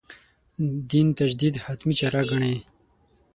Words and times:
دین 0.89 1.07
تجدید 1.19 1.55
«حتمي» 1.65 1.93
چاره 1.99 2.21
ګڼي. 2.29 2.55